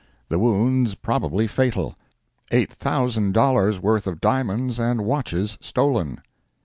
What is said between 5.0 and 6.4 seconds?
WATCHES STOLEN!